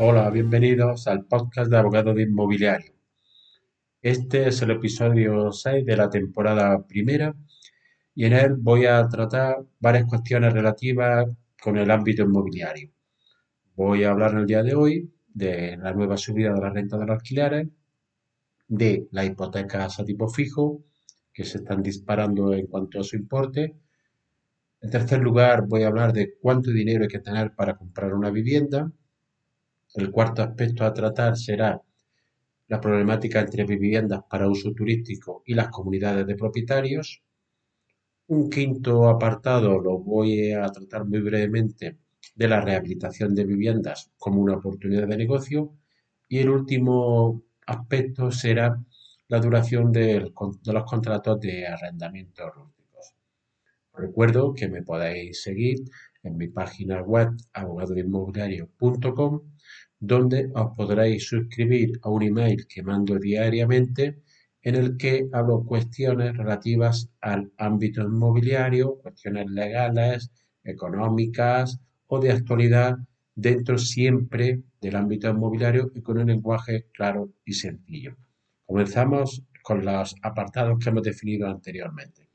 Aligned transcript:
Hola, 0.00 0.30
bienvenidos 0.30 1.08
al 1.08 1.24
podcast 1.24 1.68
de 1.68 1.76
Abogado 1.76 2.14
de 2.14 2.22
Inmobiliario. 2.22 2.92
Este 4.00 4.46
es 4.46 4.62
el 4.62 4.70
episodio 4.70 5.50
6 5.50 5.84
de 5.84 5.96
la 5.96 6.08
temporada 6.08 6.86
primera 6.86 7.34
y 8.14 8.24
en 8.26 8.32
él 8.34 8.54
voy 8.56 8.86
a 8.86 9.08
tratar 9.08 9.56
varias 9.80 10.04
cuestiones 10.04 10.52
relativas 10.52 11.26
con 11.60 11.78
el 11.78 11.90
ámbito 11.90 12.22
inmobiliario. 12.22 12.92
Voy 13.74 14.04
a 14.04 14.10
hablar 14.10 14.34
en 14.34 14.38
el 14.38 14.46
día 14.46 14.62
de 14.62 14.76
hoy 14.76 15.12
de 15.26 15.76
la 15.78 15.92
nueva 15.92 16.16
subida 16.16 16.52
de 16.52 16.60
la 16.60 16.70
renta 16.70 16.96
de 16.96 17.04
los 17.04 17.16
alquileres, 17.16 17.66
de 18.68 19.08
las 19.10 19.26
hipotecas 19.26 19.98
a 19.98 20.04
tipo 20.04 20.28
fijo, 20.28 20.84
que 21.32 21.44
se 21.44 21.58
están 21.58 21.82
disparando 21.82 22.54
en 22.54 22.68
cuanto 22.68 23.00
a 23.00 23.02
su 23.02 23.16
importe. 23.16 23.74
En 24.80 24.90
tercer 24.90 25.18
lugar, 25.18 25.66
voy 25.66 25.82
a 25.82 25.88
hablar 25.88 26.12
de 26.12 26.34
cuánto 26.40 26.70
dinero 26.70 27.02
hay 27.02 27.08
que 27.08 27.18
tener 27.18 27.52
para 27.56 27.76
comprar 27.76 28.14
una 28.14 28.30
vivienda. 28.30 28.92
El 29.94 30.10
cuarto 30.10 30.42
aspecto 30.42 30.84
a 30.84 30.92
tratar 30.92 31.36
será 31.36 31.80
la 32.68 32.80
problemática 32.80 33.40
entre 33.40 33.64
viviendas 33.64 34.22
para 34.28 34.48
uso 34.48 34.72
turístico 34.72 35.42
y 35.46 35.54
las 35.54 35.68
comunidades 35.68 36.26
de 36.26 36.36
propietarios. 36.36 37.22
Un 38.26 38.50
quinto 38.50 39.08
apartado 39.08 39.78
lo 39.78 39.98
voy 39.98 40.52
a 40.52 40.66
tratar 40.66 41.06
muy 41.06 41.20
brevemente 41.20 41.98
de 42.34 42.48
la 42.48 42.60
rehabilitación 42.60 43.34
de 43.34 43.44
viviendas 43.44 44.10
como 44.18 44.42
una 44.42 44.56
oportunidad 44.56 45.08
de 45.08 45.16
negocio. 45.16 45.72
Y 46.28 46.38
el 46.40 46.50
último 46.50 47.42
aspecto 47.66 48.30
será 48.30 48.78
la 49.28 49.40
duración 49.40 49.90
de 49.90 50.20
los 50.20 50.84
contratos 50.84 51.40
de 51.40 51.66
arrendamiento 51.66 52.50
rústicos. 52.50 53.14
Recuerdo 53.94 54.52
que 54.52 54.68
me 54.68 54.82
podéis 54.82 55.42
seguir 55.42 55.78
en 56.22 56.36
mi 56.36 56.48
página 56.48 57.00
web 57.02 57.30
abogadoinmobiliario.com 57.54 59.40
donde 60.00 60.50
os 60.54 60.74
podréis 60.76 61.26
suscribir 61.28 61.98
a 62.02 62.08
un 62.10 62.22
email 62.22 62.66
que 62.66 62.82
mando 62.82 63.18
diariamente 63.18 64.22
en 64.62 64.74
el 64.74 64.96
que 64.96 65.28
hablo 65.32 65.64
cuestiones 65.64 66.36
relativas 66.36 67.08
al 67.20 67.52
ámbito 67.56 68.02
inmobiliario, 68.02 68.96
cuestiones 68.96 69.50
legales, 69.50 70.30
económicas 70.64 71.80
o 72.06 72.20
de 72.20 72.32
actualidad 72.32 72.98
dentro 73.34 73.78
siempre 73.78 74.62
del 74.80 74.96
ámbito 74.96 75.30
inmobiliario 75.30 75.90
y 75.94 76.02
con 76.02 76.18
un 76.18 76.26
lenguaje 76.26 76.86
claro 76.92 77.32
y 77.44 77.52
sencillo. 77.52 78.16
Comenzamos 78.66 79.44
con 79.62 79.84
los 79.84 80.14
apartados 80.22 80.78
que 80.78 80.90
hemos 80.90 81.02
definido 81.02 81.46
anteriormente. 81.46 82.28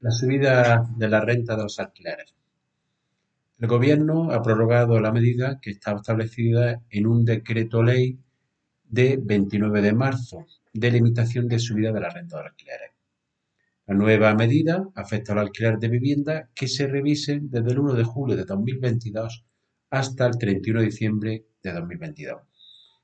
La 0.00 0.10
subida 0.10 0.84
de 0.96 1.08
la 1.08 1.20
renta 1.20 1.56
de 1.56 1.62
los 1.62 1.78
alquileres. 1.78 2.34
El 3.64 3.70
Gobierno 3.70 4.30
ha 4.30 4.42
prorrogado 4.42 5.00
la 5.00 5.10
medida 5.10 5.58
que 5.58 5.70
estaba 5.70 6.00
establecida 6.00 6.82
en 6.90 7.06
un 7.06 7.24
decreto 7.24 7.82
ley 7.82 8.18
de 8.82 9.18
29 9.18 9.80
de 9.80 9.94
marzo 9.94 10.44
de 10.74 10.90
limitación 10.90 11.48
de 11.48 11.58
subida 11.58 11.90
de 11.90 11.98
la 11.98 12.10
renta 12.10 12.36
de 12.36 12.48
alquileres. 12.48 12.90
La 13.86 13.94
nueva 13.94 14.34
medida 14.34 14.86
afecta 14.94 15.32
al 15.32 15.38
alquiler 15.38 15.78
de 15.78 15.88
vivienda 15.88 16.50
que 16.54 16.68
se 16.68 16.86
revisen 16.86 17.48
desde 17.48 17.70
el 17.70 17.78
1 17.78 17.94
de 17.94 18.04
julio 18.04 18.36
de 18.36 18.44
2022 18.44 19.46
hasta 19.88 20.26
el 20.26 20.36
31 20.36 20.80
de 20.80 20.84
diciembre 20.86 21.46
de 21.62 21.72
2022, 21.72 22.42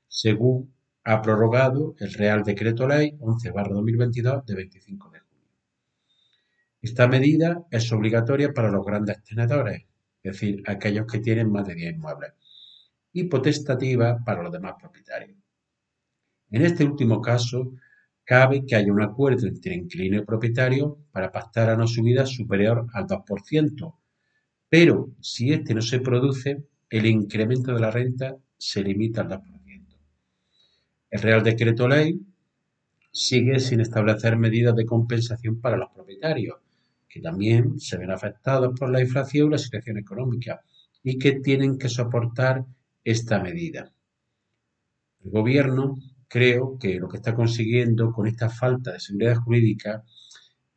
según 0.07 0.75
ha 1.03 1.23
prorrogado 1.23 1.95
el 1.97 2.13
Real 2.13 2.43
Decreto 2.43 2.87
Ley 2.87 3.17
11-2022 3.17 4.45
de 4.45 4.55
25 4.55 5.09
de 5.09 5.19
junio. 5.21 5.47
Esta 6.83 7.07
medida 7.07 7.63
es 7.71 7.91
obligatoria 7.91 8.53
para 8.53 8.69
los 8.69 8.85
grandes 8.85 9.23
tenedores, 9.23 9.87
es 10.23 10.33
decir, 10.33 10.63
aquellos 10.67 11.05
que 11.07 11.19
tienen 11.19 11.51
más 11.51 11.67
de 11.67 11.75
10 11.75 11.95
inmuebles, 11.95 12.33
y 13.13 13.25
potestativa 13.25 14.23
para 14.23 14.43
los 14.43 14.51
demás 14.51 14.75
propietarios. 14.79 15.37
En 16.49 16.61
este 16.63 16.83
último 16.83 17.21
caso, 17.21 17.73
cabe 18.23 18.65
que 18.65 18.75
haya 18.75 18.91
un 18.91 19.01
acuerdo 19.01 19.47
entre 19.47 19.75
inquilino 19.75 20.17
y 20.17 20.25
propietario 20.25 20.97
para 21.11 21.31
pactar 21.31 21.69
a 21.69 21.75
una 21.75 21.87
subida 21.87 22.25
superior 22.25 22.87
al 22.93 23.07
2%, 23.07 23.95
pero 24.69 25.11
si 25.19 25.51
este 25.51 25.73
no 25.73 25.81
se 25.81 25.99
produce, 25.99 26.63
el 26.89 27.05
incremento 27.05 27.73
de 27.73 27.79
la 27.79 27.91
renta 27.91 28.37
se 28.57 28.83
limita 28.83 29.21
al 29.21 29.29
2%. 29.29 29.51
El 31.09 31.21
Real 31.21 31.43
Decreto 31.43 31.87
Ley 31.89 32.21
sigue 33.11 33.59
sin 33.59 33.81
establecer 33.81 34.37
medidas 34.37 34.75
de 34.75 34.85
compensación 34.85 35.59
para 35.59 35.75
los 35.75 35.89
propietarios, 35.89 36.57
que 37.11 37.19
también 37.19 37.79
se 37.79 37.97
ven 37.97 38.09
afectados 38.09 38.79
por 38.79 38.89
la 38.89 39.01
inflación 39.01 39.47
y 39.47 39.51
la 39.51 39.57
situación 39.57 39.97
económica 39.97 40.61
y 41.03 41.19
que 41.19 41.39
tienen 41.41 41.77
que 41.77 41.89
soportar 41.89 42.65
esta 43.03 43.39
medida. 43.39 43.91
El 45.23 45.31
gobierno 45.31 45.97
creo 46.27 46.77
que 46.79 46.99
lo 46.99 47.09
que 47.09 47.17
está 47.17 47.35
consiguiendo 47.35 48.13
con 48.13 48.27
esta 48.27 48.49
falta 48.49 48.93
de 48.93 48.99
seguridad 49.01 49.35
jurídica 49.35 50.03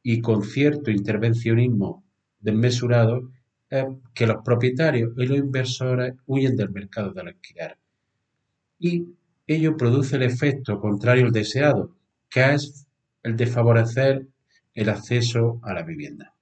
y 0.02 0.20
con 0.20 0.42
cierto 0.42 0.90
intervencionismo 0.90 2.04
desmesurado 2.40 3.30
es 3.70 3.84
que 4.12 4.26
los 4.26 4.42
propietarios 4.44 5.12
y 5.16 5.26
los 5.26 5.38
inversores 5.38 6.14
huyen 6.26 6.56
del 6.56 6.70
mercado 6.70 7.12
del 7.12 7.28
alquiler. 7.28 7.78
Y 8.78 9.06
ello 9.46 9.76
produce 9.76 10.16
el 10.16 10.24
efecto 10.24 10.80
contrario 10.80 11.26
al 11.26 11.32
deseado, 11.32 11.96
que 12.28 12.54
es 12.54 12.86
el 13.22 13.36
de 13.36 13.46
favorecer 13.46 14.26
el 14.74 14.88
acceso 14.88 15.60
a 15.62 15.72
la 15.72 15.82
vivienda. 15.82 16.34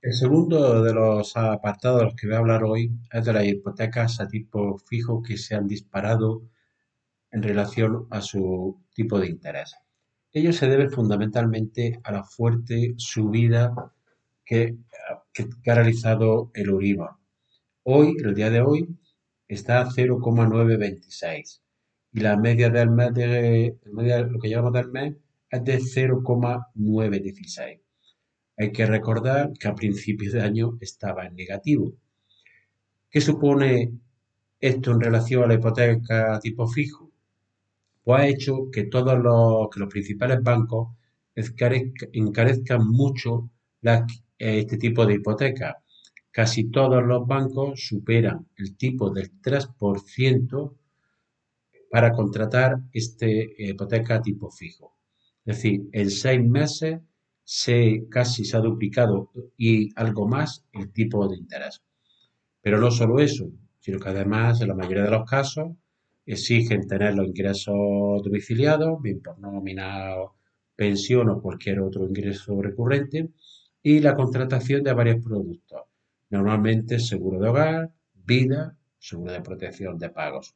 El 0.00 0.14
segundo 0.14 0.82
de 0.82 0.94
los 0.94 1.36
apartados 1.36 2.10
de 2.10 2.16
que 2.16 2.26
voy 2.28 2.36
a 2.36 2.38
hablar 2.38 2.64
hoy 2.64 2.92
es 3.12 3.24
de 3.24 3.32
las 3.32 3.44
hipotecas 3.44 4.20
a 4.20 4.28
tipo 4.28 4.78
fijo 4.78 5.22
que 5.22 5.36
se 5.36 5.54
han 5.56 5.66
disparado 5.66 6.42
en 7.30 7.42
relación 7.42 8.06
a 8.10 8.20
su 8.20 8.80
tipo 8.94 9.18
de 9.18 9.28
interés. 9.28 9.74
Ello 10.32 10.52
se 10.52 10.68
debe 10.68 10.88
fundamentalmente 10.88 12.00
a 12.04 12.12
la 12.12 12.22
fuerte 12.22 12.94
subida 12.96 13.74
que, 14.44 14.76
ha 15.66 15.74
realizado 15.74 16.50
el 16.54 16.68
Euribor. 16.68 17.16
Hoy, 17.82 18.14
el 18.22 18.34
día 18.34 18.50
de 18.50 18.60
hoy, 18.60 18.88
está 19.46 19.80
a 19.80 19.90
0,926 19.90 21.62
y 22.12 22.20
la 22.20 22.36
media 22.36 22.70
del 22.70 22.90
mes 22.90 23.14
de, 23.14 23.78
lo 23.84 24.38
que 24.38 24.48
llevamos 24.48 24.72
del 24.72 24.90
mes 24.90 25.14
es 25.14 25.27
de 25.50 25.80
0,916. 25.80 27.80
Hay 28.56 28.72
que 28.72 28.86
recordar 28.86 29.52
que 29.58 29.68
a 29.68 29.74
principios 29.74 30.32
de 30.32 30.42
año 30.42 30.76
estaba 30.80 31.26
en 31.26 31.36
negativo. 31.36 31.92
¿Qué 33.10 33.20
supone 33.20 33.92
esto 34.60 34.92
en 34.92 35.00
relación 35.00 35.44
a 35.44 35.46
la 35.46 35.54
hipoteca 35.54 36.38
tipo 36.40 36.66
fijo? 36.68 37.10
Pues 38.04 38.20
ha 38.20 38.26
hecho 38.26 38.70
que 38.70 38.84
todos 38.84 39.18
los, 39.18 39.68
que 39.70 39.80
los 39.80 39.88
principales 39.88 40.42
bancos 40.42 40.88
encarezcan 41.34 42.86
mucho 42.88 43.50
este 44.38 44.76
tipo 44.76 45.06
de 45.06 45.14
hipoteca. 45.14 45.82
Casi 46.30 46.70
todos 46.70 47.02
los 47.04 47.26
bancos 47.26 47.86
superan 47.86 48.46
el 48.56 48.76
tipo 48.76 49.10
del 49.10 49.40
3% 49.40 50.74
para 51.90 52.12
contratar 52.12 52.78
este 52.92 53.54
hipoteca 53.58 54.20
tipo 54.20 54.50
fijo. 54.50 54.97
Es 55.48 55.56
decir, 55.56 55.88
en 55.92 56.10
seis 56.10 56.44
meses 56.44 57.00
se 57.42 58.06
casi 58.10 58.44
se 58.44 58.54
ha 58.58 58.60
duplicado 58.60 59.30
y 59.56 59.88
algo 59.98 60.28
más 60.28 60.66
el 60.74 60.92
tipo 60.92 61.26
de 61.26 61.38
interés. 61.38 61.82
Pero 62.60 62.78
no 62.78 62.90
solo 62.90 63.18
eso, 63.18 63.50
sino 63.78 63.98
que 63.98 64.10
además 64.10 64.60
en 64.60 64.68
la 64.68 64.74
mayoría 64.74 65.04
de 65.04 65.10
los 65.10 65.24
casos 65.24 65.68
exigen 66.26 66.86
tener 66.86 67.14
los 67.14 67.28
ingresos 67.28 67.74
domiciliados, 68.22 69.00
bien 69.00 69.22
por 69.22 69.38
nómina, 69.38 70.16
pensión 70.76 71.30
o 71.30 71.40
cualquier 71.40 71.80
otro 71.80 72.06
ingreso 72.06 72.60
recurrente, 72.60 73.30
y 73.82 74.00
la 74.00 74.14
contratación 74.14 74.82
de 74.82 74.92
varios 74.92 75.24
productos, 75.24 75.80
normalmente 76.28 76.98
seguro 76.98 77.40
de 77.40 77.48
hogar, 77.48 77.90
vida, 78.12 78.76
seguro 78.98 79.32
de 79.32 79.40
protección 79.40 79.96
de 79.98 80.10
pagos. 80.10 80.54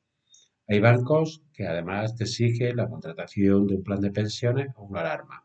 Hay 0.68 0.80
bancos 0.80 1.42
que 1.52 1.66
además 1.66 2.14
te 2.16 2.24
exigen 2.24 2.76
la 2.76 2.88
contratación 2.88 3.66
de 3.66 3.76
un 3.76 3.82
plan 3.82 4.00
de 4.00 4.10
pensiones 4.10 4.68
o 4.76 4.84
una 4.84 5.00
alarma. 5.00 5.44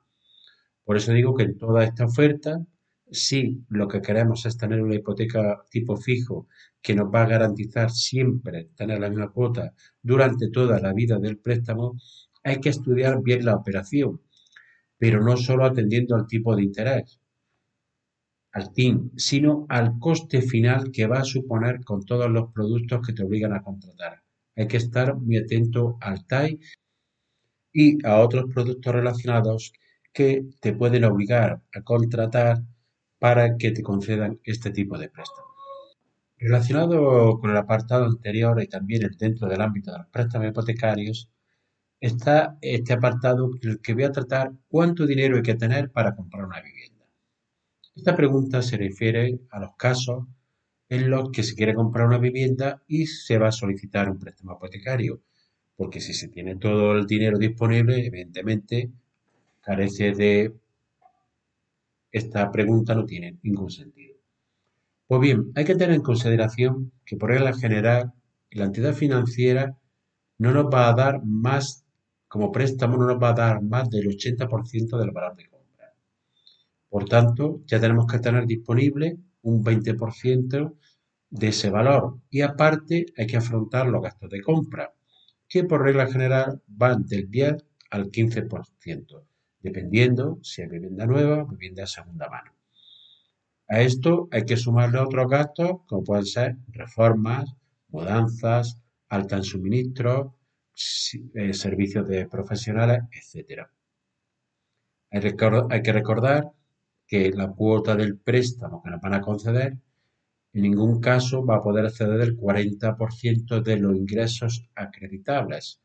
Por 0.83 0.97
eso 0.97 1.11
digo 1.11 1.35
que 1.35 1.43
en 1.43 1.57
toda 1.57 1.83
esta 1.83 2.05
oferta, 2.05 2.65
si 3.11 3.63
lo 3.69 3.87
que 3.87 4.01
queremos 4.01 4.45
es 4.45 4.57
tener 4.57 4.81
una 4.81 4.95
hipoteca 4.95 5.63
tipo 5.69 5.97
fijo 5.97 6.47
que 6.81 6.95
nos 6.95 7.13
va 7.13 7.23
a 7.23 7.27
garantizar 7.27 7.89
siempre 7.91 8.69
tener 8.75 8.99
la 8.99 9.09
misma 9.09 9.29
cuota 9.29 9.73
durante 10.01 10.49
toda 10.49 10.79
la 10.79 10.93
vida 10.93 11.17
del 11.19 11.37
préstamo, 11.37 11.97
hay 12.43 12.61
que 12.61 12.69
estudiar 12.69 13.21
bien 13.21 13.43
la 13.43 13.55
operación, 13.55 14.21
pero 14.97 15.21
no 15.21 15.35
solo 15.35 15.65
atendiendo 15.65 16.15
al 16.15 16.27
tipo 16.27 16.55
de 16.55 16.63
interés, 16.63 17.19
al 18.51 18.71
TIN, 18.73 19.11
sino 19.17 19.65
al 19.69 19.99
coste 19.99 20.41
final 20.41 20.91
que 20.91 21.07
va 21.07 21.19
a 21.19 21.25
suponer 21.25 21.83
con 21.83 22.03
todos 22.05 22.29
los 22.29 22.51
productos 22.51 23.05
que 23.05 23.13
te 23.13 23.23
obligan 23.23 23.53
a 23.53 23.61
contratar. 23.61 24.26
Hay 24.57 24.67
que 24.67 24.77
estar 24.77 25.15
muy 25.15 25.37
atento 25.37 25.97
al 26.01 26.25
TAI 26.25 26.59
y 27.71 28.05
a 28.05 28.19
otros 28.19 28.45
productos 28.51 28.93
relacionados 28.93 29.71
que 30.11 30.45
te 30.59 30.73
pueden 30.73 31.03
obligar 31.03 31.61
a 31.73 31.81
contratar 31.83 32.63
para 33.19 33.55
que 33.57 33.71
te 33.71 33.83
concedan 33.83 34.39
este 34.43 34.71
tipo 34.71 34.97
de 34.97 35.09
préstamo. 35.09 35.47
Relacionado 36.39 37.39
con 37.39 37.51
el 37.51 37.57
apartado 37.57 38.05
anterior 38.05 38.61
y 38.61 38.67
también 38.67 39.09
dentro 39.19 39.47
del 39.47 39.61
ámbito 39.61 39.91
de 39.91 39.99
los 39.99 40.07
préstamos 40.07 40.49
hipotecarios, 40.49 41.29
está 41.99 42.57
este 42.61 42.93
apartado 42.93 43.51
en 43.61 43.69
el 43.71 43.81
que 43.81 43.93
voy 43.93 44.03
a 44.05 44.11
tratar 44.11 44.53
cuánto 44.67 45.05
dinero 45.05 45.35
hay 45.37 45.43
que 45.43 45.55
tener 45.55 45.91
para 45.91 46.15
comprar 46.15 46.45
una 46.45 46.61
vivienda. 46.61 47.05
Esta 47.95 48.15
pregunta 48.15 48.61
se 48.63 48.77
refiere 48.77 49.39
a 49.51 49.59
los 49.59 49.75
casos 49.77 50.25
en 50.89 51.09
los 51.09 51.31
que 51.31 51.43
se 51.43 51.55
quiere 51.55 51.73
comprar 51.73 52.07
una 52.07 52.17
vivienda 52.17 52.81
y 52.87 53.07
se 53.07 53.37
va 53.37 53.49
a 53.49 53.51
solicitar 53.51 54.09
un 54.09 54.19
préstamo 54.19 54.55
hipotecario, 54.55 55.21
porque 55.75 56.01
si 56.01 56.13
se 56.13 56.29
tiene 56.29 56.55
todo 56.55 56.93
el 56.93 57.05
dinero 57.05 57.37
disponible, 57.37 58.05
evidentemente 58.05 58.89
carece 59.61 60.13
de 60.13 60.53
esta 62.11 62.51
pregunta 62.51 62.95
no 62.95 63.05
tiene 63.05 63.37
ningún 63.43 63.69
sentido. 63.69 64.15
Pues 65.07 65.21
bien, 65.21 65.51
hay 65.55 65.65
que 65.65 65.75
tener 65.75 65.95
en 65.95 66.01
consideración 66.01 66.91
que 67.05 67.17
por 67.17 67.29
regla 67.29 67.53
general 67.53 68.13
la 68.51 68.65
entidad 68.65 68.93
financiera 68.93 69.77
no 70.37 70.51
nos 70.51 70.65
va 70.65 70.89
a 70.89 70.93
dar 70.93 71.21
más, 71.23 71.85
como 72.27 72.51
préstamo, 72.51 72.97
no 72.97 73.07
nos 73.07 73.21
va 73.21 73.29
a 73.29 73.33
dar 73.33 73.61
más 73.61 73.89
del 73.89 74.07
80% 74.07 74.97
del 74.97 75.11
valor 75.11 75.35
de 75.35 75.47
compra. 75.47 75.93
Por 76.89 77.05
tanto, 77.05 77.61
ya 77.65 77.79
tenemos 77.79 78.05
que 78.07 78.19
tener 78.19 78.45
disponible 78.45 79.17
un 79.47 79.63
20% 79.63 80.75
de 81.29 81.47
ese 81.47 81.69
valor 81.69 82.19
y 82.29 82.41
aparte 82.41 83.05
hay 83.17 83.27
que 83.27 83.37
afrontar 83.37 83.87
los 83.87 84.01
gastos 84.01 84.29
de 84.29 84.41
compra, 84.41 84.93
que 85.47 85.63
por 85.63 85.83
regla 85.83 86.07
general 86.07 86.61
van 86.67 87.05
del 87.05 87.29
10 87.29 87.65
al 87.91 88.11
15%, 88.11 89.23
dependiendo 89.59 90.39
si 90.43 90.61
es 90.61 90.69
vivienda 90.69 91.05
nueva 91.05 91.43
o 91.43 91.47
vivienda 91.47 91.83
de 91.83 91.87
segunda 91.87 92.29
mano. 92.29 92.51
A 93.69 93.81
esto 93.81 94.27
hay 94.31 94.43
que 94.45 94.57
sumarle 94.57 94.99
otros 94.99 95.29
gastos, 95.29 95.81
como 95.87 96.03
pueden 96.03 96.25
ser 96.25 96.57
reformas, 96.67 97.53
mudanzas, 97.89 98.79
alta 99.07 99.37
en 99.37 99.43
suministro, 99.43 100.35
eh, 101.35 101.53
servicios 101.53 102.07
de 102.07 102.27
profesionales, 102.27 103.03
etc. 103.11 103.67
Hay, 105.09 105.81
que 105.81 105.93
recordar 105.93 106.51
que 107.07 107.31
la 107.31 107.49
cuota 107.49 107.95
del 107.95 108.17
préstamo 108.17 108.83
que 108.83 108.91
nos 108.91 109.01
van 109.01 109.13
a 109.15 109.21
conceder 109.21 109.77
en 110.57 110.63
ningún 110.63 110.99
caso 110.99 111.45
va 111.45 111.57
a 111.57 111.61
poder 111.61 111.85
exceder 111.85 112.19
el 112.21 112.35
40% 112.35 113.61
de 113.61 113.77
los 113.77 113.95
ingresos 113.95 114.67
acreditables, 114.73 115.79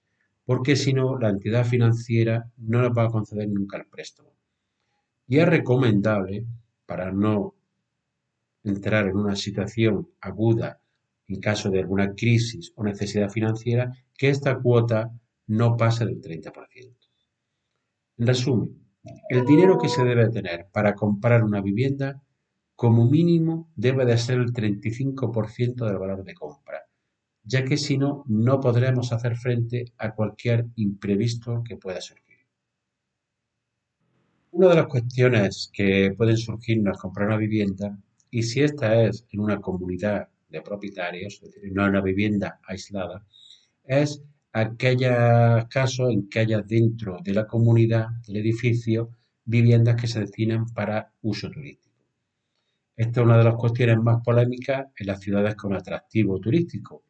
porque 0.46 0.76
si 0.76 0.94
no, 0.94 1.18
la 1.18 1.28
entidad 1.28 1.66
financiera 1.66 2.50
no 2.56 2.80
nos 2.80 2.96
va 2.96 3.04
a 3.04 3.10
conceder 3.10 3.48
nunca 3.48 3.76
el 3.76 3.86
préstamo. 3.86 4.30
Y 5.26 5.38
es 5.38 5.46
recomendable, 5.46 6.46
para 6.86 7.12
no 7.12 7.54
entrar 8.64 9.08
en 9.08 9.16
una 9.16 9.36
situación 9.36 10.08
aguda 10.20 10.80
en 11.28 11.40
caso 11.40 11.70
de 11.70 11.80
alguna 11.80 12.14
crisis 12.14 12.72
o 12.74 12.82
necesidad 12.82 13.30
financiera, 13.30 13.92
que 14.16 14.30
esta 14.30 14.58
cuota 14.58 15.10
no 15.48 15.76
pase 15.76 16.06
del 16.06 16.20
30%. 16.20 16.96
En 18.18 18.26
resumen, 18.26 18.81
el 19.28 19.44
dinero 19.44 19.78
que 19.78 19.88
se 19.88 20.04
debe 20.04 20.28
tener 20.30 20.68
para 20.72 20.94
comprar 20.94 21.42
una 21.42 21.60
vivienda 21.60 22.22
como 22.76 23.08
mínimo 23.08 23.70
debe 23.76 24.04
de 24.04 24.18
ser 24.18 24.38
el 24.38 24.52
35% 24.52 25.86
del 25.86 25.98
valor 25.98 26.24
de 26.24 26.34
compra, 26.34 26.82
ya 27.44 27.64
que 27.64 27.76
si 27.76 27.98
no, 27.98 28.24
no 28.26 28.60
podremos 28.60 29.12
hacer 29.12 29.36
frente 29.36 29.92
a 29.98 30.14
cualquier 30.14 30.66
imprevisto 30.76 31.62
que 31.64 31.76
pueda 31.76 32.00
surgir. 32.00 32.22
Una 34.52 34.68
de 34.68 34.74
las 34.74 34.86
cuestiones 34.86 35.70
que 35.72 36.14
pueden 36.16 36.36
surgirnos 36.36 36.94
al 36.94 37.00
comprar 37.00 37.28
una 37.28 37.36
vivienda 37.36 37.98
y 38.30 38.42
si 38.42 38.62
esta 38.62 39.02
es 39.02 39.26
en 39.30 39.40
una 39.40 39.60
comunidad 39.60 40.28
de 40.48 40.60
propietarios, 40.60 41.40
es 41.42 41.54
decir, 41.54 41.72
no 41.72 41.84
en 41.84 41.90
una 41.90 42.00
vivienda 42.00 42.60
aislada, 42.64 43.26
es 43.84 44.22
aquellos 44.52 45.64
casos 45.70 46.10
en 46.10 46.28
que 46.28 46.40
haya 46.40 46.60
dentro 46.60 47.18
de 47.24 47.32
la 47.32 47.46
comunidad 47.46 48.08
del 48.26 48.36
edificio 48.36 49.10
viviendas 49.44 49.96
que 50.00 50.06
se 50.06 50.20
destinan 50.20 50.66
para 50.66 51.12
uso 51.22 51.50
turístico. 51.50 51.96
Esta 52.94 53.20
es 53.20 53.24
una 53.24 53.38
de 53.38 53.44
las 53.44 53.54
cuestiones 53.54 53.96
más 53.98 54.22
polémicas 54.22 54.88
en 54.96 55.06
las 55.06 55.20
ciudades 55.20 55.56
con 55.56 55.74
atractivo 55.74 56.38
turístico, 56.38 57.04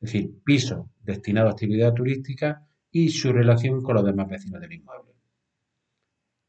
es 0.00 0.12
decir, 0.12 0.30
pisos 0.42 0.86
destinados 1.02 1.50
a 1.50 1.52
actividad 1.52 1.92
turística 1.92 2.66
y 2.90 3.10
su 3.10 3.32
relación 3.32 3.82
con 3.82 3.96
los 3.96 4.04
demás 4.04 4.28
vecinos 4.28 4.60
del 4.60 4.72
inmueble. 4.72 5.12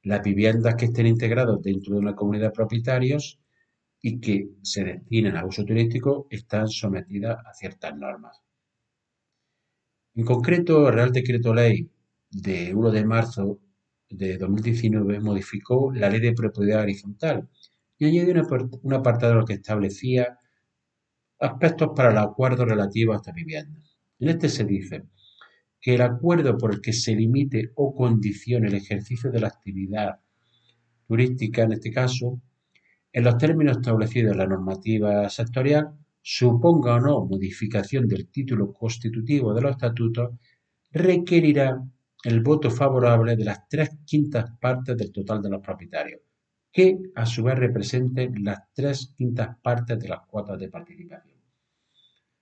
Las 0.04 0.24
viviendas 0.24 0.76
que 0.76 0.86
estén 0.86 1.08
integradas 1.08 1.62
dentro 1.62 1.94
de 1.94 2.00
una 2.00 2.16
comunidad 2.16 2.48
de 2.48 2.52
propietarios 2.52 3.40
y 4.02 4.20
que 4.22 4.52
se 4.62 4.86
destinen 4.86 5.36
a 5.36 5.46
uso 5.46 5.66
turístico 5.66 6.28
están 6.30 6.70
sometidas 6.70 7.38
a 7.46 7.54
ciertas 7.54 7.96
normas. 7.98 8.47
En 10.18 10.26
concreto, 10.26 10.88
el 10.88 10.96
Real 10.96 11.12
Decreto 11.12 11.54
Ley 11.54 11.88
de 12.32 12.74
1 12.74 12.90
de 12.90 13.06
marzo 13.06 13.60
de 14.10 14.40
2019 14.40 15.20
modificó 15.20 15.94
la 15.94 16.10
Ley 16.10 16.20
de 16.20 16.34
Propiedad 16.34 16.82
Horizontal 16.82 17.48
y 18.00 18.06
añadió 18.06 18.34
un 18.82 18.94
apartado 18.96 19.46
que 19.46 19.54
establecía 19.54 20.40
aspectos 21.40 21.90
para 21.96 22.10
el 22.10 22.18
acuerdo 22.18 22.66
relativo 22.66 23.14
a 23.14 23.18
esta 23.18 23.32
vivienda. 23.32 23.80
En 24.18 24.30
este 24.30 24.50
se 24.50 24.64
dice 24.64 25.04
que 25.80 25.94
el 25.94 26.02
acuerdo 26.02 26.58
por 26.58 26.74
el 26.74 26.82
que 26.82 26.94
se 26.94 27.14
limite 27.14 27.72
o 27.76 27.94
condicione 27.94 28.70
el 28.70 28.74
ejercicio 28.74 29.30
de 29.30 29.42
la 29.42 29.50
actividad 29.50 30.20
turística, 31.08 31.62
en 31.62 31.74
este 31.74 31.92
caso, 31.92 32.42
en 33.14 33.24
los 33.24 33.38
términos 33.38 33.78
establecidos 33.78 34.32
en 34.32 34.40
la 34.40 34.48
normativa 34.48 35.30
sectorial, 35.30 35.94
suponga 36.30 36.96
o 36.96 37.00
no 37.00 37.26
modificación 37.26 38.06
del 38.06 38.28
título 38.28 38.74
constitutivo 38.74 39.54
de 39.54 39.62
los 39.62 39.72
estatutos, 39.72 40.32
requerirá 40.92 41.82
el 42.22 42.42
voto 42.42 42.70
favorable 42.70 43.38
de 43.38 43.46
las 43.46 43.66
tres 43.70 43.92
quintas 44.06 44.52
partes 44.60 44.98
del 44.98 45.14
total 45.14 45.42
de 45.42 45.50
los 45.50 45.62
propietarios, 45.62 46.20
que 46.70 46.98
a 47.16 47.26
su 47.26 47.44
vez 47.44 47.58
representen 47.58 48.44
las 48.44 48.60
tres 48.74 49.14
quintas 49.16 49.56
partes 49.64 49.98
de 50.00 50.10
las 50.10 50.20
cuotas 50.28 50.60
de 50.60 50.68
participación. 50.68 51.38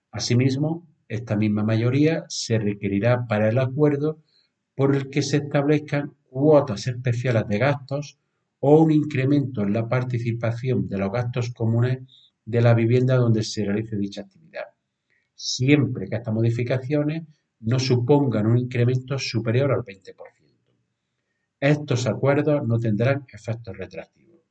Asimismo, 0.09 0.87
esta 1.07 1.35
misma 1.35 1.63
mayoría 1.63 2.25
se 2.27 2.57
requerirá 2.57 3.27
para 3.27 3.49
el 3.49 3.59
acuerdo 3.59 4.23
por 4.73 4.95
el 4.95 5.11
que 5.11 5.21
se 5.21 5.37
establezcan 5.37 6.15
cuotas 6.23 6.87
especiales 6.87 7.47
de 7.47 7.59
gastos 7.59 8.17
o 8.59 8.81
un 8.81 8.89
incremento 8.89 9.61
en 9.61 9.73
la 9.73 9.87
participación 9.87 10.87
de 10.87 10.97
los 10.97 11.11
gastos 11.11 11.54
comunes 11.54 11.99
de 12.45 12.61
la 12.61 12.73
vivienda 12.73 13.16
donde 13.16 13.44
se 13.44 13.66
realice 13.66 13.97
dicha 13.97 14.21
actividad, 14.21 14.66
siempre 15.33 16.07
que 16.07 16.16
estas 16.16 16.33
modificaciones 16.33 17.23
no 17.61 17.80
supongan 17.80 18.45
un 18.45 18.57
incremento 18.57 19.18
superior 19.18 19.71
al 19.71 19.83
20%. 19.83 20.16
Estos 21.59 22.06
acuerdos 22.06 22.68
no 22.68 22.80
tendrán 22.80 23.25
efectos 23.33 23.75
retroactivos. 23.75 24.42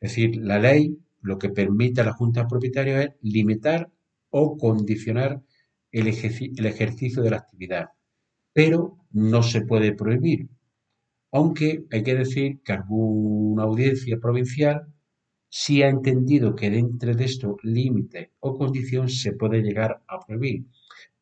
Es 0.00 0.10
decir, 0.10 0.36
la 0.36 0.58
ley 0.58 0.98
lo 1.20 1.38
que 1.38 1.50
permite 1.50 2.00
a 2.00 2.04
la 2.04 2.12
Junta 2.12 2.48
Propietaria 2.48 3.02
es 3.02 3.10
limitar 3.22 3.90
o 4.30 4.56
condicionar 4.56 5.40
el, 5.92 6.08
ejercicio 6.08 7.22
de 7.22 7.30
la 7.30 7.36
actividad, 7.36 7.90
pero 8.52 8.98
no 9.12 9.42
se 9.42 9.60
puede 9.60 9.92
prohibir, 9.92 10.48
aunque 11.30 11.84
hay 11.90 12.02
que 12.02 12.14
decir 12.14 12.60
que 12.62 12.72
alguna 12.72 13.62
audiencia 13.62 14.18
provincial 14.18 14.91
sí 15.54 15.82
ha 15.82 15.88
entendido 15.90 16.56
que 16.56 16.70
dentro 16.70 17.14
de 17.14 17.24
esto 17.26 17.58
límite 17.62 18.32
o 18.40 18.56
condición 18.56 19.10
se 19.10 19.32
puede 19.34 19.60
llegar 19.60 20.02
a 20.08 20.18
prohibir, 20.24 20.64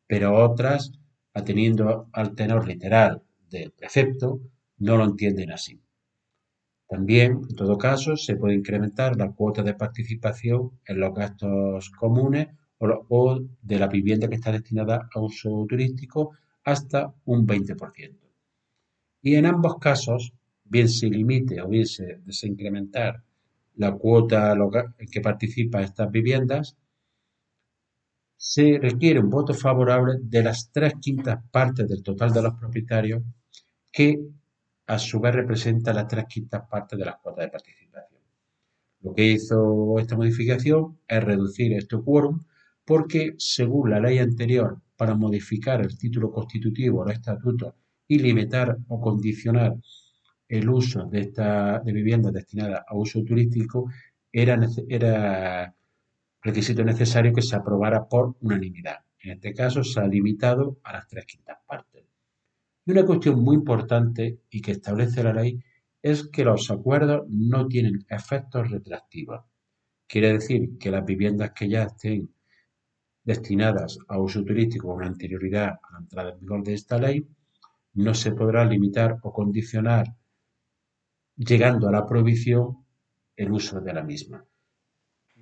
pero 0.07 0.41
otras, 0.49 0.93
ateniendo 1.33 2.07
al 2.13 2.33
tenor 2.33 2.65
literal 2.65 3.21
del 3.49 3.71
precepto, 3.71 4.39
no 4.77 4.95
lo 4.95 5.03
entienden 5.03 5.51
así. 5.51 5.81
También, 6.87 7.41
en 7.49 7.55
todo 7.57 7.77
caso, 7.77 8.15
se 8.15 8.37
puede 8.37 8.55
incrementar 8.55 9.17
la 9.17 9.33
cuota 9.33 9.63
de 9.63 9.73
participación 9.73 10.79
en 10.85 11.01
los 11.01 11.13
gastos 11.13 11.89
comunes 11.89 12.47
o, 12.79 13.39
de 13.61 13.79
la 13.79 13.87
vivienda 13.87 14.29
que 14.29 14.35
está 14.35 14.53
destinada 14.53 15.09
a 15.13 15.19
uso 15.19 15.65
turístico 15.67 16.31
hasta 16.63 17.13
un 17.25 17.45
20%. 17.45 18.15
Y 19.23 19.35
en 19.35 19.45
ambos 19.45 19.77
casos, 19.77 20.33
bien 20.63 20.87
se 20.87 21.07
limite 21.07 21.61
o 21.61 21.67
bien 21.67 21.85
se 21.85 22.21
desincrementar 22.23 23.21
la 23.75 23.91
cuota 23.93 24.55
que 25.11 25.21
participa 25.21 25.81
estas 25.81 26.11
viviendas, 26.11 26.77
se 28.37 28.79
requiere 28.81 29.19
un 29.19 29.29
voto 29.29 29.53
favorable 29.53 30.15
de 30.21 30.43
las 30.43 30.71
tres 30.71 30.93
quintas 30.99 31.39
partes 31.51 31.87
del 31.87 32.01
total 32.01 32.33
de 32.33 32.41
los 32.41 32.55
propietarios 32.55 33.21
que 33.91 34.19
a 34.87 34.97
su 34.97 35.19
vez 35.19 35.35
representa 35.35 35.93
las 35.93 36.07
tres 36.07 36.25
quintas 36.27 36.67
partes 36.67 36.97
de 36.97 37.05
las 37.05 37.17
cuotas 37.21 37.45
de 37.45 37.51
participación. 37.51 38.21
Lo 39.01 39.13
que 39.13 39.27
hizo 39.27 39.99
esta 39.99 40.15
modificación 40.15 40.99
es 41.07 41.23
reducir 41.23 41.73
este 41.73 41.97
quórum 41.97 42.39
porque, 42.83 43.35
según 43.37 43.91
la 43.91 43.99
ley 43.99 44.17
anterior, 44.17 44.81
para 44.97 45.15
modificar 45.15 45.81
el 45.81 45.97
título 45.97 46.31
constitutivo 46.31 47.01
o 47.01 47.05
los 47.05 47.13
estatutos 47.13 47.73
y 48.07 48.19
limitar 48.19 48.77
o 48.87 48.99
condicionar 48.99 49.75
el 50.51 50.69
uso 50.69 51.05
de, 51.05 51.21
esta, 51.21 51.79
de 51.79 51.93
viviendas 51.93 52.33
destinadas 52.33 52.83
a 52.85 52.95
uso 52.95 53.23
turístico 53.23 53.89
era, 54.31 54.59
era 54.89 55.73
requisito 56.41 56.83
necesario 56.83 57.33
que 57.33 57.41
se 57.41 57.55
aprobara 57.55 58.07
por 58.07 58.35
unanimidad. 58.41 58.97
En 59.19 59.31
este 59.31 59.53
caso 59.53 59.81
se 59.81 60.01
ha 60.01 60.07
limitado 60.07 60.79
a 60.83 60.91
las 60.93 61.07
tres 61.07 61.25
quintas 61.25 61.57
partes. 61.65 62.03
Y 62.85 62.91
una 62.91 63.05
cuestión 63.05 63.41
muy 63.41 63.55
importante 63.55 64.41
y 64.49 64.61
que 64.61 64.71
establece 64.71 65.23
la 65.23 65.33
ley 65.33 65.57
es 66.01 66.27
que 66.27 66.43
los 66.43 66.69
acuerdos 66.69 67.25
no 67.29 67.67
tienen 67.67 68.05
efectos 68.09 68.69
retroactivos. 68.69 69.45
Quiere 70.05 70.33
decir 70.33 70.77
que 70.77 70.91
las 70.91 71.05
viviendas 71.05 71.51
que 71.51 71.69
ya 71.69 71.83
estén 71.83 72.29
destinadas 73.23 73.97
a 74.09 74.19
uso 74.19 74.43
turístico 74.43 74.89
con 74.89 75.03
anterioridad 75.05 75.79
a 75.81 75.93
la 75.93 75.99
entrada 75.99 76.31
en 76.31 76.39
vigor 76.39 76.63
de 76.63 76.73
esta 76.73 76.97
ley 76.97 77.25
no 77.93 78.13
se 78.13 78.31
podrá 78.31 78.65
limitar 78.65 79.17
o 79.21 79.31
condicionar, 79.31 80.07
llegando 81.45 81.87
a 81.87 81.91
la 81.91 82.05
prohibición, 82.05 82.85
el 83.35 83.51
uso 83.51 83.81
de 83.81 83.93
la 83.93 84.03
misma, 84.03 84.45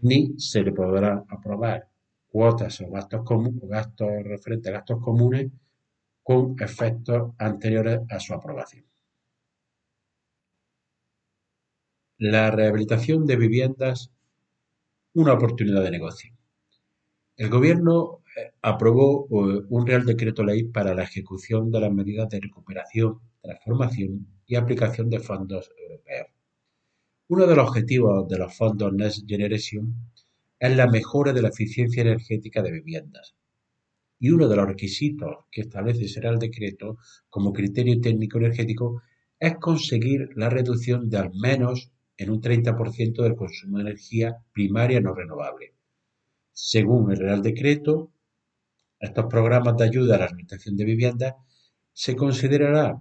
ni 0.02 0.40
se 0.40 0.64
le 0.64 0.72
podrá 0.72 1.26
aprobar 1.28 1.90
cuotas 2.30 2.80
o 2.82 2.90
gastos, 2.90 3.22
o 3.30 3.68
gastos 3.68 4.10
referentes 4.24 4.70
a 4.70 4.78
gastos 4.78 5.04
comunes 5.04 5.52
con 6.24 6.56
efectos 6.60 7.34
anteriores 7.38 8.00
a 8.10 8.20
su 8.20 8.34
aprobación. 8.34 8.86
La 12.18 12.52
rehabilitación 12.52 13.26
de 13.26 13.36
viviendas, 13.36 14.12
una 15.14 15.34
oportunidad 15.34 15.84
de 15.84 15.92
negocio. 15.92 16.34
El 17.36 17.50
Gobierno 17.50 18.22
eh, 18.38 18.54
aprobó 18.62 19.26
eh, 19.26 19.66
un 19.70 19.88
Real 19.88 20.06
Decreto 20.06 20.44
Ley 20.44 20.64
para 20.66 20.94
la 20.94 21.04
ejecución 21.04 21.72
de 21.72 21.80
las 21.82 21.92
medidas 21.92 22.30
de 22.30 22.40
recuperación, 22.40 23.20
transformación 23.42 24.39
y 24.50 24.56
aplicación 24.56 25.12
de 25.12 25.20
fondos 25.20 25.72
europeos. 25.78 26.28
Uno 27.28 27.46
de 27.46 27.56
los 27.56 27.68
objetivos 27.68 28.28
de 28.28 28.40
los 28.40 28.58
fondos 28.58 28.92
Next 28.92 29.30
Generation 29.30 29.94
es 30.58 30.76
la 30.76 30.88
mejora 30.88 31.32
de 31.32 31.44
la 31.44 31.50
eficiencia 31.50 32.02
energética 32.02 32.64
de 32.64 32.72
viviendas. 32.72 33.36
Y 34.18 34.32
uno 34.32 34.48
de 34.48 34.56
los 34.56 34.66
requisitos 34.66 35.46
que 35.52 35.62
establece 35.62 36.20
Real 36.20 36.40
Decreto 36.40 36.98
como 37.30 37.54
criterio 37.54 38.02
técnico 38.02 38.40
energético 38.40 39.04
es 39.40 39.56
conseguir 39.58 40.30
la 40.36 40.50
reducción 40.50 41.12
de 41.12 41.20
al 41.20 41.32
menos 41.36 41.92
en 42.18 42.32
un 42.32 42.42
30% 42.42 43.22
del 43.22 43.36
consumo 43.36 43.78
de 43.78 43.84
energía 43.84 44.36
primaria 44.52 45.00
no 45.00 45.14
renovable. 45.14 45.76
Según 46.52 47.12
el 47.12 47.20
Real 47.20 47.44
Decreto, 47.44 48.12
estos 49.00 49.28
programas 49.28 49.78
de 49.78 49.84
ayuda 49.84 50.16
a 50.16 50.18
la 50.18 50.26
rehabilitación 50.26 50.76
de 50.76 50.86
viviendas 50.86 51.36
se 51.94 52.16
considerará 52.16 53.00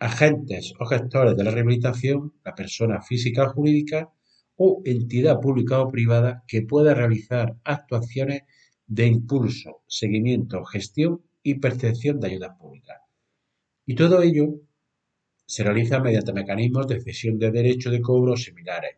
agentes 0.00 0.72
o 0.80 0.86
gestores 0.86 1.36
de 1.36 1.44
la 1.44 1.50
rehabilitación, 1.50 2.32
la 2.44 2.54
persona 2.54 3.02
física 3.02 3.44
o 3.44 3.52
jurídica 3.52 4.10
o 4.56 4.82
entidad 4.84 5.40
pública 5.40 5.80
o 5.80 5.88
privada 5.88 6.42
que 6.48 6.62
pueda 6.62 6.94
realizar 6.94 7.56
actuaciones 7.64 8.42
de 8.86 9.06
impulso, 9.06 9.82
seguimiento, 9.86 10.64
gestión 10.64 11.22
y 11.42 11.54
percepción 11.56 12.18
de 12.18 12.28
ayudas 12.28 12.56
públicas. 12.58 12.98
Y 13.86 13.94
todo 13.94 14.22
ello 14.22 14.60
se 15.46 15.64
realiza 15.64 16.00
mediante 16.00 16.32
mecanismos 16.32 16.86
de 16.88 17.00
cesión 17.00 17.38
de 17.38 17.50
derechos 17.50 17.92
de 17.92 18.00
cobro 18.00 18.36
similares, 18.36 18.96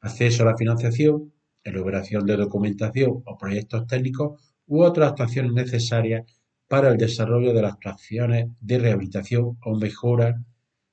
acceso 0.00 0.42
a 0.42 0.46
la 0.46 0.56
financiación, 0.56 1.32
elaboración 1.64 2.24
de 2.24 2.36
documentación 2.36 3.22
o 3.24 3.36
proyectos 3.36 3.86
técnicos 3.86 4.40
u 4.66 4.82
otras 4.82 5.10
actuaciones 5.10 5.52
necesarias 5.52 6.24
para 6.68 6.88
el 6.88 6.96
desarrollo 6.96 7.52
de 7.52 7.62
las 7.62 7.74
actuaciones 7.74 8.48
de 8.60 8.78
rehabilitación 8.78 9.58
o 9.64 9.76
mejora 9.76 10.42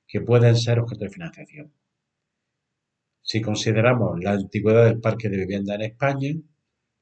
que 0.06 0.20
pueden 0.20 0.56
ser 0.56 0.78
objeto 0.78 1.04
de 1.04 1.10
financiación. 1.10 1.72
Si 3.22 3.40
consideramos 3.40 4.22
la 4.22 4.32
antigüedad 4.32 4.84
del 4.84 5.00
parque 5.00 5.28
de 5.28 5.38
vivienda 5.38 5.74
en 5.74 5.82
España, 5.82 6.30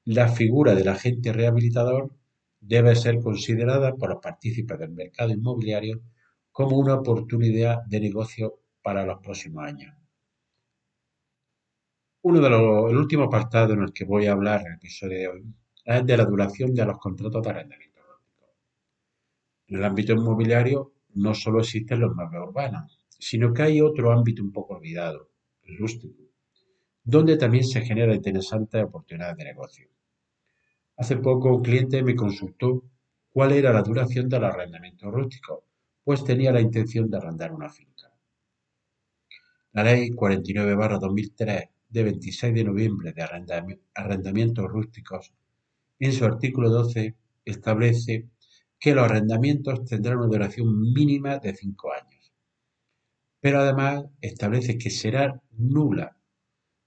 la 0.05 0.29
figura 0.29 0.75
del 0.75 0.88
agente 0.88 1.33
rehabilitador 1.33 2.14
debe 2.61 2.95
ser 2.95 3.19
considerada 3.21 3.95
por 3.95 4.11
los 4.11 4.23
partícipes 4.23 4.79
del 4.79 4.93
mercado 4.93 5.33
inmobiliario 5.33 6.00
como 6.50 6.79
una 6.79 6.95
oportunidad 6.95 7.83
de 7.87 8.00
negocio 8.00 8.61
para 8.83 9.05
los 9.05 9.19
próximos 9.21 9.64
años. 9.64 9.95
Uno 12.23 12.41
de 12.41 12.50
los, 12.50 12.91
el 12.91 12.97
último 12.97 13.25
apartado 13.25 13.75
en 13.75 13.83
el 13.83 13.93
que 13.93 14.05
voy 14.05 14.26
a 14.26 14.33
hablar 14.33 14.61
en 14.61 14.69
el 14.69 14.75
episodio 14.75 15.19
de 15.19 15.29
hoy 15.29 15.55
es 15.85 16.07
de 16.07 16.17
la 16.17 16.25
duración 16.25 16.73
de 16.73 16.85
los 16.85 16.99
contratos 16.99 17.43
de 17.43 17.50
arrendamiento 17.50 17.91
En 19.73 19.79
el 19.79 19.85
ámbito 19.85 20.12
inmobiliario 20.12 20.93
no 21.14 21.33
solo 21.33 21.61
existen 21.61 22.00
los 22.00 22.14
muebles 22.14 22.43
urbanos, 22.43 23.00
sino 23.19 23.55
que 23.55 23.62
hay 23.62 23.81
otro 23.81 24.12
ámbito 24.12 24.43
un 24.43 24.52
poco 24.52 24.75
olvidado, 24.75 25.31
el 25.62 25.79
rústico, 25.79 26.25
donde 27.02 27.38
también 27.38 27.64
se 27.64 27.81
generan 27.81 28.17
interesantes 28.17 28.85
oportunidades 28.85 29.38
de 29.38 29.45
negocio. 29.45 29.88
Hace 30.99 31.17
poco 31.17 31.57
un 31.57 31.62
cliente 31.62 32.02
me 32.02 32.14
consultó 32.14 32.85
cuál 33.31 33.52
era 33.52 33.73
la 33.73 33.81
duración 33.83 34.29
del 34.29 34.45
arrendamiento 34.45 35.11
rústico 35.11 35.64
pues 36.05 36.23
tenía 36.23 36.52
la 36.52 36.61
intención 36.61 37.09
de 37.09 37.17
arrendar 37.17 37.50
una 37.50 37.71
finca. 37.71 38.12
La 39.73 39.85
Ley 39.85 40.11
49-2003 40.11 41.71
de 41.88 42.02
26 42.02 42.55
de 42.55 42.64
noviembre 42.64 43.14
de 43.14 43.26
arrendamientos 43.95 44.69
rústicos, 44.69 45.33
en 45.99 46.12
su 46.12 46.26
artículo 46.26 46.69
12, 46.69 47.17
establece 47.47 48.29
que 48.82 48.96
los 48.96 49.04
arrendamientos 49.04 49.84
tendrán 49.84 50.18
una 50.18 50.26
duración 50.26 50.92
mínima 50.92 51.38
de 51.38 51.54
cinco 51.54 51.92
años. 51.92 52.32
Pero 53.38 53.60
además 53.60 54.06
establece 54.20 54.76
que 54.76 54.90
será 54.90 55.40
nula 55.56 56.16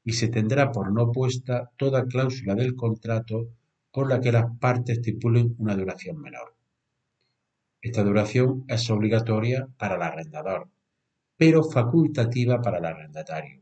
y 0.04 0.12
se 0.12 0.28
tendrá 0.28 0.74
por 0.74 0.92
no 0.92 1.14
puesta 1.14 1.72
toda 1.78 2.06
cláusula 2.06 2.54
del 2.54 2.76
contrato 2.76 3.48
por 3.94 4.10
la 4.10 4.20
que 4.20 4.34
las 4.34 4.44
partes 4.60 4.98
estipulen 4.98 5.56
una 5.58 5.74
duración 5.74 6.20
menor. 6.20 6.58
Esta 7.82 8.04
duración 8.04 8.66
es 8.68 8.90
obligatoria 8.90 9.66
para 9.78 9.96
el 9.96 10.02
arrendador, 10.02 10.68
pero 11.38 11.64
facultativa 11.64 12.62
para 12.62 12.80
el 12.80 12.86
arrendatario, 12.86 13.62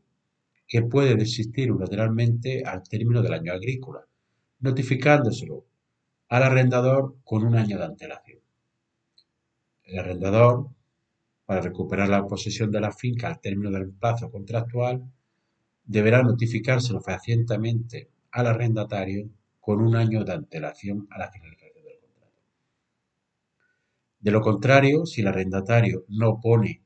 que 0.66 0.82
puede 0.82 1.14
desistir 1.14 1.70
unilateralmente 1.70 2.64
al 2.64 2.82
término 2.82 3.22
del 3.22 3.34
año 3.34 3.52
agrícola, 3.52 4.04
notificándoselo 4.58 5.66
al 6.28 6.42
arrendador 6.42 7.16
con 7.24 7.44
un 7.44 7.56
año 7.56 7.78
de 7.78 7.84
antelación. 7.84 8.38
El 9.84 9.98
arrendador, 9.98 10.68
para 11.44 11.60
recuperar 11.60 12.08
la 12.08 12.26
posesión 12.26 12.70
de 12.70 12.80
la 12.80 12.92
finca 12.92 13.28
al 13.28 13.40
término 13.40 13.70
del 13.70 13.90
plazo 13.90 14.30
contractual, 14.30 15.04
deberá 15.84 16.22
notificárselo 16.22 17.00
fehacientemente 17.00 18.10
al 18.30 18.46
arrendatario 18.46 19.28
con 19.60 19.80
un 19.80 19.96
año 19.96 20.24
de 20.24 20.32
antelación 20.32 21.06
a 21.10 21.18
la 21.18 21.30
finalización 21.30 21.64
de 24.24 24.30
lo 24.30 24.40
contrario, 24.40 25.04
si 25.04 25.20
el 25.20 25.26
arrendatario 25.26 26.06
no 26.08 26.40
pone 26.40 26.82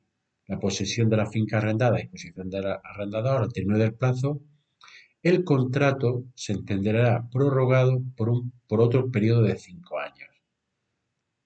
la 0.47 0.59
posesión 0.59 1.09
de 1.09 1.15
la 1.15 1.25
finca 1.25 1.59
arrendada 1.59 1.95
a 1.95 2.01
disposición 2.01 2.49
del 2.49 2.65
arrendador 2.83 3.43
al 3.43 3.53
término 3.53 3.77
del 3.77 3.93
plazo, 3.93 4.41
el 5.21 5.43
contrato 5.43 6.25
se 6.33 6.53
entenderá 6.53 7.27
prorrogado 7.29 8.01
por, 8.15 8.29
un, 8.29 8.53
por 8.67 8.79
otro 8.79 9.11
periodo 9.11 9.41
de 9.41 9.57
cinco 9.57 9.99
años. 9.99 10.29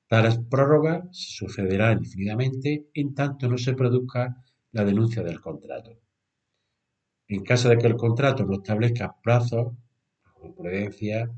Tales 0.08 0.38
prórrogas 0.48 1.06
se 1.12 1.38
sucederán 1.38 2.00
infinitamente 2.00 2.88
en 2.94 3.16
tanto 3.16 3.50
no 3.50 3.58
se 3.58 3.74
produzca 3.74 4.44
la 4.72 4.86
denuncia 4.86 5.24
del 5.24 5.42
contrato. 5.42 5.98
En 7.28 7.44
caso 7.44 7.70
de 7.70 7.80
que 7.80 7.88
el 7.88 7.96
contrato 7.96 8.46
no 8.46 8.54
establezca 8.54 9.16
plazos, 9.24 9.74
la 10.24 10.32
jurisprudencia 10.34 11.32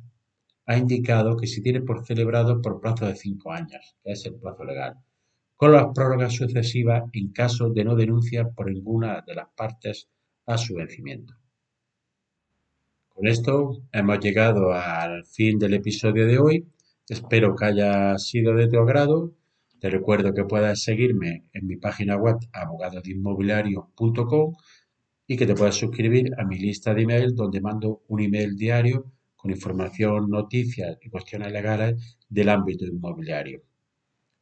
ha 0.65 0.77
indicado 0.77 1.37
que 1.37 1.47
se 1.47 1.61
tiene 1.61 1.81
por 1.81 2.05
celebrado 2.05 2.61
por 2.61 2.81
plazo 2.81 3.05
de 3.05 3.15
cinco 3.15 3.53
años, 3.53 3.95
que 4.03 4.11
es 4.11 4.25
el 4.25 4.35
plazo 4.35 4.65
legal, 4.65 4.97
con 5.55 5.71
las 5.71 5.87
prórrogas 5.93 6.33
sucesivas 6.33 7.03
en 7.13 7.31
caso 7.31 7.69
de 7.69 7.85
no 7.85 7.95
denuncia 7.95 8.49
por 8.49 8.69
ninguna 8.69 9.23
de 9.25 9.35
las 9.35 9.47
partes 9.55 10.09
a 10.47 10.57
su 10.57 10.75
vencimiento. 10.75 11.33
Con 13.15 13.27
esto 13.27 13.81
hemos 13.93 14.19
llegado 14.19 14.73
al 14.73 15.25
fin 15.25 15.57
del 15.57 15.75
episodio 15.75 16.27
de 16.27 16.37
hoy. 16.37 16.67
Espero 17.07 17.55
que 17.55 17.63
haya 17.63 18.17
sido 18.17 18.53
de 18.53 18.67
tu 18.67 18.77
agrado. 18.77 19.33
Te 19.79 19.89
recuerdo 19.89 20.33
que 20.33 20.43
puedes 20.43 20.83
seguirme 20.83 21.45
en 21.53 21.65
mi 21.65 21.77
página 21.77 22.17
web 22.17 22.35
abogadosinmobiliario.com 22.51 24.55
y 25.27 25.37
que 25.37 25.45
te 25.45 25.55
puedes 25.55 25.75
suscribir 25.75 26.31
a 26.37 26.43
mi 26.43 26.59
lista 26.59 26.93
de 26.93 27.03
email 27.03 27.33
donde 27.33 27.61
mando 27.61 28.03
un 28.09 28.19
email 28.19 28.57
diario 28.57 29.13
con 29.37 29.49
información, 29.49 30.29
noticias 30.29 30.97
y 31.01 31.09
cuestiones 31.09 31.53
legales 31.53 32.17
del 32.27 32.49
ámbito 32.49 32.85
inmobiliario. 32.85 33.61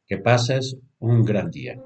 Que 0.04 0.18
pases 0.18 0.76
un 0.98 1.24
gran 1.24 1.48
día. 1.48 1.80